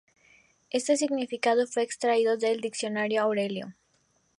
Este 0.71 0.97
significado 0.97 1.67
fue 1.67 1.83
extraído 1.83 2.35
del 2.35 2.59
diccionario 2.59 3.21
Aurelio. 3.21 3.75